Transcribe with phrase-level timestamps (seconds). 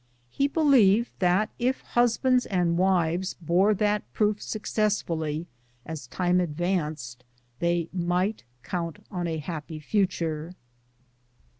[0.31, 5.45] He believed that if husbands and wives bore that proof successfully
[5.85, 7.23] as time advanced,
[7.59, 10.55] they might count on a happy future.